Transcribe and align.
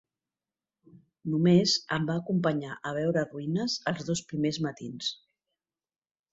Només 1.33 1.75
em 1.97 2.07
va 2.09 2.15
acompanyar 2.23 2.79
a 2.79 2.95
veure 3.01 3.25
ruïnes 3.29 3.79
els 3.95 4.11
dos 4.11 4.27
primers 4.33 4.63
matins. 4.71 5.15